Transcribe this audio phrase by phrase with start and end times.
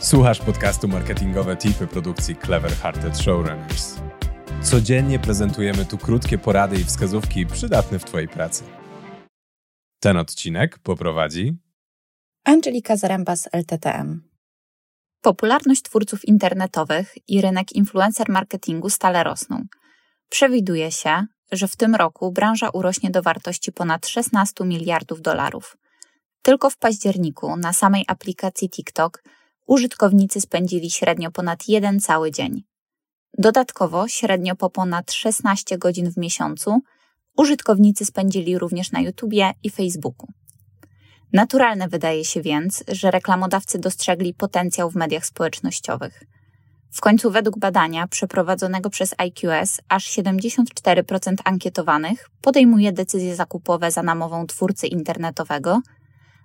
[0.00, 3.96] Słuchasz podcastu Marketingowe Tipy produkcji Clever Hearted Showrunners.
[4.62, 8.64] Codziennie prezentujemy tu krótkie porady i wskazówki przydatne w Twojej pracy.
[10.00, 11.56] Ten odcinek poprowadzi
[12.44, 14.22] Angelika Zaręba z LTTM.
[15.20, 19.62] Popularność twórców internetowych i rynek influencer marketingu stale rosną.
[20.28, 25.76] Przewiduje się, że w tym roku branża urośnie do wartości ponad 16 miliardów dolarów.
[26.42, 29.22] Tylko w październiku na samej aplikacji TikTok
[29.66, 32.62] użytkownicy spędzili średnio ponad jeden cały dzień.
[33.38, 36.80] Dodatkowo, średnio po ponad 16 godzin w miesiącu,
[37.36, 40.28] użytkownicy spędzili również na YouTubie i Facebooku.
[41.32, 46.22] Naturalne wydaje się więc, że reklamodawcy dostrzegli potencjał w mediach społecznościowych.
[46.92, 54.46] W końcu, według badania przeprowadzonego przez IQS, aż 74% ankietowanych podejmuje decyzje zakupowe za namową
[54.46, 55.80] twórcy internetowego,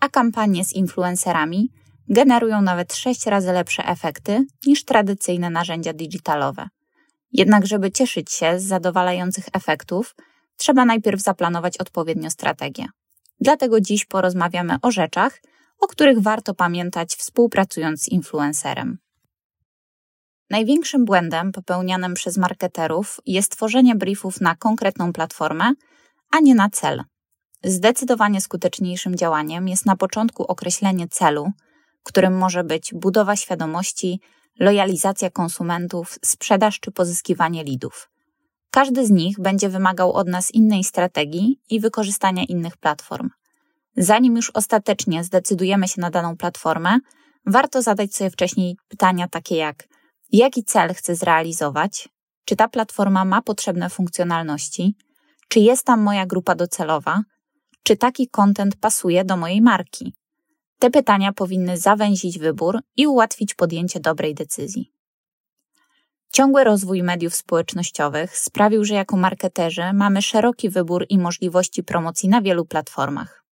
[0.00, 1.70] a kampanie z influencerami
[2.08, 6.68] generują nawet 6 razy lepsze efekty niż tradycyjne narzędzia digitalowe.
[7.32, 10.14] Jednak, żeby cieszyć się z zadowalających efektów,
[10.56, 12.86] trzeba najpierw zaplanować odpowiednio strategię.
[13.40, 15.40] Dlatego dziś porozmawiamy o rzeczach,
[15.80, 18.98] o których warto pamiętać współpracując z influencerem.
[20.50, 25.72] Największym błędem popełnianym przez marketerów jest tworzenie briefów na konkretną platformę,
[26.30, 27.04] a nie na cel.
[27.64, 31.52] Zdecydowanie skuteczniejszym działaniem jest na początku określenie celu,
[32.06, 34.20] którym może być budowa świadomości,
[34.60, 38.10] lojalizacja konsumentów, sprzedaż czy pozyskiwanie lidów.
[38.70, 43.30] Każdy z nich będzie wymagał od nas innej strategii i wykorzystania innych platform.
[43.96, 46.98] Zanim już ostatecznie zdecydujemy się na daną platformę,
[47.46, 49.88] warto zadać sobie wcześniej pytania takie jak:
[50.32, 52.08] jaki cel chcę zrealizować?
[52.44, 54.96] Czy ta platforma ma potrzebne funkcjonalności?
[55.48, 57.22] Czy jest tam moja grupa docelowa?
[57.82, 60.15] Czy taki content pasuje do mojej marki?
[60.78, 64.92] Te pytania powinny zawęzić wybór i ułatwić podjęcie dobrej decyzji.
[66.32, 72.42] Ciągły rozwój mediów społecznościowych sprawił, że jako marketerzy mamy szeroki wybór i możliwości promocji na
[72.42, 73.44] wielu platformach.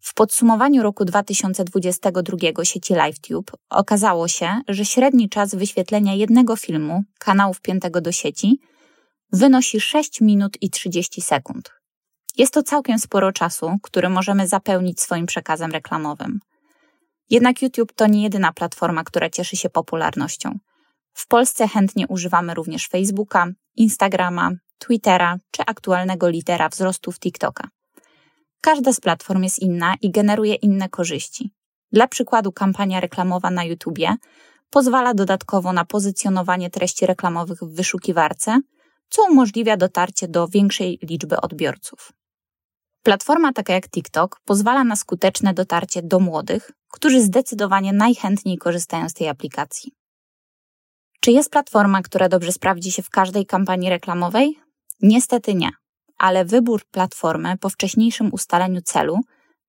[0.00, 7.54] W podsumowaniu roku 2022 sieci LiveTube okazało się, że średni czas wyświetlenia jednego filmu kanału
[7.54, 8.60] wpiętego do sieci
[9.32, 11.70] wynosi 6 minut i 30 sekund.
[12.36, 16.40] Jest to całkiem sporo czasu, który możemy zapełnić swoim przekazem reklamowym.
[17.30, 20.58] Jednak YouTube to nie jedyna platforma, która cieszy się popularnością.
[21.12, 23.46] W Polsce chętnie używamy również Facebooka,
[23.76, 27.68] Instagrama, Twittera czy aktualnego lidera wzrostów TikToka.
[28.60, 31.50] Każda z platform jest inna i generuje inne korzyści.
[31.92, 34.14] Dla przykładu, kampania reklamowa na YouTubie
[34.70, 38.60] pozwala dodatkowo na pozycjonowanie treści reklamowych w wyszukiwarce,
[39.08, 42.12] co umożliwia dotarcie do większej liczby odbiorców.
[43.02, 49.14] Platforma taka jak TikTok pozwala na skuteczne dotarcie do młodych, którzy zdecydowanie najchętniej korzystają z
[49.14, 49.92] tej aplikacji.
[51.20, 54.58] Czy jest platforma, która dobrze sprawdzi się w każdej kampanii reklamowej?
[55.02, 55.70] Niestety nie,
[56.18, 59.20] ale wybór platformy po wcześniejszym ustaleniu celu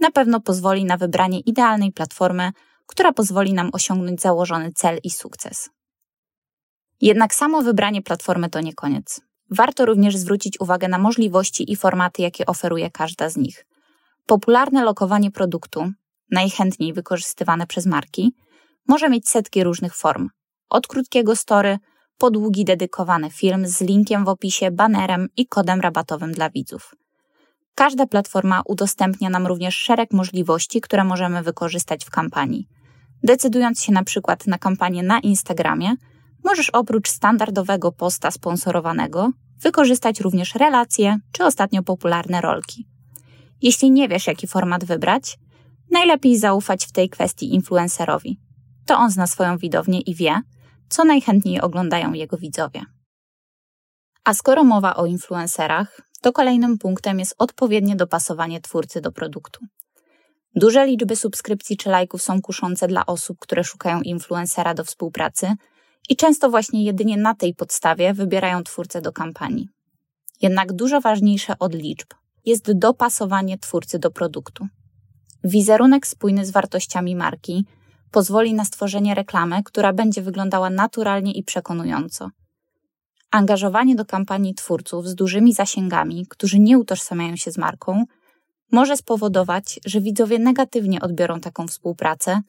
[0.00, 2.50] na pewno pozwoli na wybranie idealnej platformy,
[2.86, 5.70] która pozwoli nam osiągnąć założony cel i sukces.
[7.00, 9.20] Jednak samo wybranie platformy to nie koniec.
[9.50, 13.66] Warto również zwrócić uwagę na możliwości i formaty, jakie oferuje każda z nich.
[14.26, 15.92] Popularne lokowanie produktu,
[16.32, 18.32] najchętniej wykorzystywane przez marki,
[18.88, 20.28] może mieć setki różnych form.
[20.70, 21.78] Od krótkiego story
[22.18, 26.94] po długi dedykowany film z linkiem w opisie, banerem i kodem rabatowym dla widzów.
[27.74, 32.68] Każda platforma udostępnia nam również szereg możliwości, które możemy wykorzystać w kampanii.
[33.22, 35.94] Decydując się na przykład na kampanię na Instagramie,
[36.44, 39.30] możesz oprócz standardowego posta sponsorowanego
[39.62, 42.86] wykorzystać również relacje czy ostatnio popularne rolki.
[43.62, 45.38] Jeśli nie wiesz, jaki format wybrać,
[45.92, 48.40] najlepiej zaufać w tej kwestii influencerowi.
[48.86, 50.40] To on zna swoją widownię i wie,
[50.88, 52.82] co najchętniej oglądają jego widzowie.
[54.24, 59.66] A skoro mowa o influencerach, to kolejnym punktem jest odpowiednie dopasowanie twórcy do produktu.
[60.54, 65.54] Duże liczby subskrypcji czy lajków są kuszące dla osób, które szukają influencera do współpracy
[66.08, 69.68] i często właśnie jedynie na tej podstawie wybierają twórcę do kampanii.
[70.42, 72.08] Jednak dużo ważniejsze od liczb
[72.44, 74.66] jest dopasowanie twórcy do produktu.
[75.44, 77.64] Wizerunek spójny z wartościami marki
[78.10, 82.30] pozwoli na stworzenie reklamy, która będzie wyglądała naturalnie i przekonująco.
[83.30, 88.04] Angażowanie do kampanii twórców z dużymi zasięgami, którzy nie utożsamiają się z marką,
[88.72, 92.40] może spowodować, że widzowie negatywnie odbiorą taką współpracę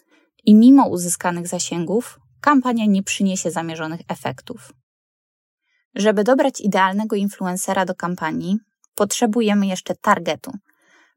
[0.46, 4.74] i mimo uzyskanych zasięgów kampania nie przyniesie zamierzonych efektów.
[5.96, 8.58] Żeby dobrać idealnego influencera do kampanii,
[8.96, 10.52] potrzebujemy jeszcze targetu.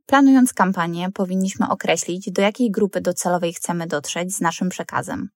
[0.06, 5.28] Planując kampanię, powinniśmy określić, do jakiej grupy docelowej chcemy dotrzeć z naszym przekazem.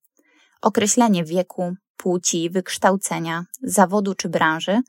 [0.62, 4.80] Określenie wieku, płci, wykształcenia, zawodu czy branży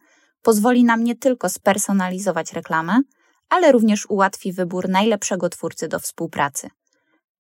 [0.42, 3.02] pozwoli nam nie tylko spersonalizować reklamę,
[3.50, 6.70] ale również ułatwi wybór najlepszego twórcy do współpracy.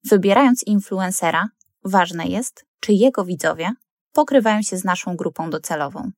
[0.04, 1.50] Wybierając influencera,
[1.84, 3.72] ważne jest, czy jego widzowie
[4.12, 6.12] pokrywają się z naszą grupą docelową.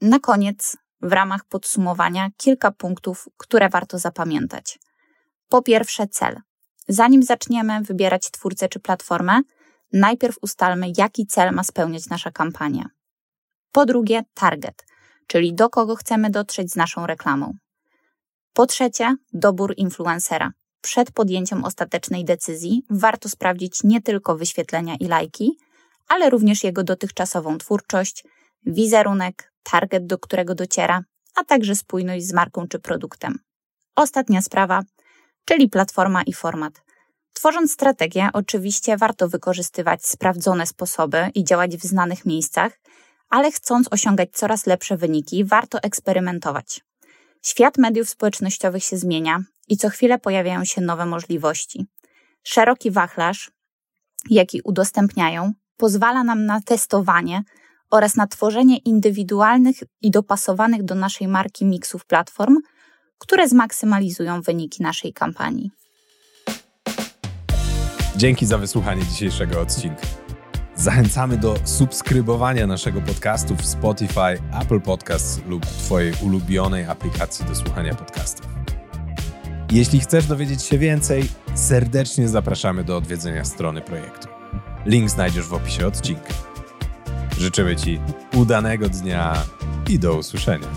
[0.00, 4.78] Na koniec, w ramach podsumowania, kilka punktów, które warto zapamiętać.
[5.48, 6.40] Po pierwsze, cel.
[6.88, 9.40] Zanim zaczniemy wybierać twórcę czy platformę,
[9.92, 12.86] najpierw ustalmy, jaki cel ma spełniać nasza kampania.
[13.72, 14.84] Po drugie, target,
[15.26, 17.52] czyli do kogo chcemy dotrzeć z naszą reklamą.
[18.52, 20.52] Po trzecie, dobór influencera.
[20.80, 25.58] Przed podjęciem ostatecznej decyzji warto sprawdzić nie tylko wyświetlenia i lajki,
[26.08, 28.24] ale również jego dotychczasową twórczość,
[28.66, 31.04] wizerunek, target, do którego dociera,
[31.34, 33.38] a także spójność z marką czy produktem.
[33.96, 34.82] Ostatnia sprawa,
[35.44, 36.82] czyli platforma i format.
[37.32, 42.78] Tworząc strategię, oczywiście warto wykorzystywać sprawdzone sposoby i działać w znanych miejscach,
[43.28, 46.80] ale chcąc osiągać coraz lepsze wyniki, warto eksperymentować.
[47.42, 51.86] Świat mediów społecznościowych się zmienia i co chwilę pojawiają się nowe możliwości.
[52.42, 53.50] Szeroki wachlarz,
[54.30, 57.42] jaki udostępniają, pozwala nam na testowanie
[57.92, 62.56] oraz na tworzenie indywidualnych i dopasowanych do naszej marki miksów platform,
[63.18, 65.70] które zmaksymalizują wyniki naszej kampanii.
[68.16, 70.02] Dzięki za wysłuchanie dzisiejszego odcinka.
[70.76, 77.94] Zachęcamy do subskrybowania naszego podcastu w Spotify, Apple Podcasts lub Twojej ulubionej aplikacji do słuchania
[77.94, 78.46] podcastów.
[79.72, 81.24] Jeśli chcesz dowiedzieć się więcej,
[81.54, 84.28] serdecznie zapraszamy do odwiedzenia strony projektu.
[84.86, 86.51] Link znajdziesz w opisie odcinka.
[87.42, 88.00] Życzymy Ci
[88.34, 89.34] udanego dnia
[89.90, 90.68] i do usłyszenia.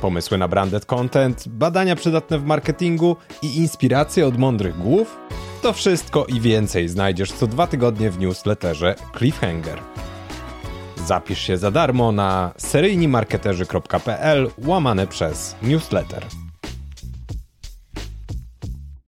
[0.00, 5.18] Pomysły na branded content, badania przydatne w marketingu i inspiracje od mądrych głów?
[5.62, 9.80] To wszystko i więcej znajdziesz co dwa tygodnie w newsletterze Cliffhanger.
[11.06, 16.41] Zapisz się za darmo na seryjnimarketerzy.pl łamane przez newsletter.